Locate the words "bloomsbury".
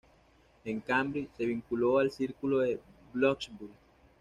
3.13-3.69